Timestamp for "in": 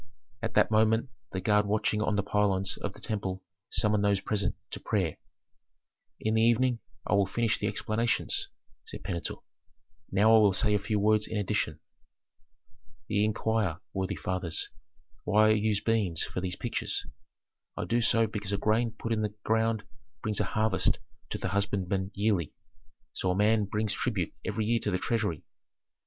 6.19-6.33, 11.27-11.37, 19.13-19.21